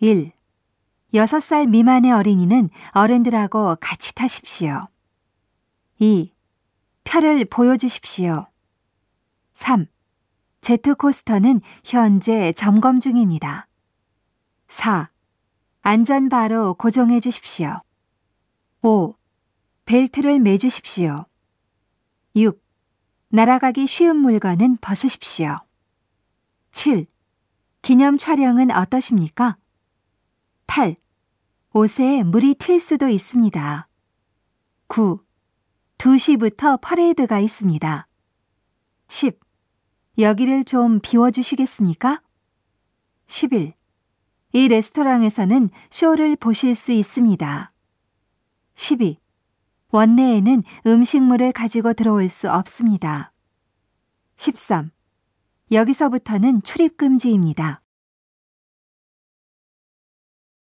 1. 0.00 0.30
6살 1.14 1.68
미만의 1.70 2.12
어린이는 2.12 2.68
어른들하고 2.90 3.76
같이 3.80 4.14
타십시오. 4.14 4.88
2. 5.98 6.32
표를 7.04 7.46
보여주십시오. 7.46 8.46
3. 9.54 9.86
제트코스터는 10.60 11.62
현재 11.82 12.52
점검 12.52 13.00
중입니다. 13.00 13.68
4. 14.68 15.10
안전 15.80 16.28
바로 16.28 16.74
고정해 16.74 17.20
주십시오. 17.20 17.80
5. 18.82 19.14
벨트를 19.86 20.40
매주십시오. 20.40 21.24
6. 22.34 22.62
날아가기 23.28 23.86
쉬운 23.86 24.16
물건은 24.18 24.76
벗으십시오. 24.82 25.56
7. 26.72 27.06
기념 27.80 28.18
촬영은 28.18 28.70
어떠십니까? 28.72 29.56
8. 30.76 30.94
옷에 31.72 32.22
물이 32.22 32.56
튈 32.56 32.78
수도 32.78 33.08
있습니다. 33.08 33.88
9. 34.88 35.24
2시부터 35.96 36.78
퍼레이드가 36.82 37.38
있습니다. 37.38 38.06
10. 39.08 39.40
여기를 40.18 40.64
좀 40.64 41.00
비워주시겠습니까? 41.00 42.20
11. 43.26 43.72
이 44.52 44.68
레스토랑에서는 44.68 45.70
쇼를 45.88 46.36
보실 46.36 46.74
수 46.74 46.92
있습니다. 46.92 47.72
12. 48.74 49.18
원내에는 49.92 50.62
음식물을 50.86 51.52
가지고 51.52 51.94
들어올 51.94 52.28
수 52.28 52.52
없습니다. 52.52 53.32
13. 54.36 54.90
여기서부터는 55.72 56.60
출입 56.60 56.98
금지입니다. 56.98 57.80